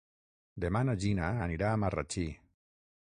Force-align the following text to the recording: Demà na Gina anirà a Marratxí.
Demà 0.63 0.79
na 0.87 0.95
Gina 1.03 1.29
anirà 1.47 1.69
a 1.75 1.79
Marratxí. 1.83 2.25